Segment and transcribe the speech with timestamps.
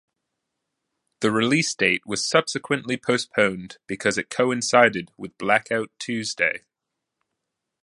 [1.19, 6.63] The release date was subsequently postponed because it coincided with Blackout Tuesday.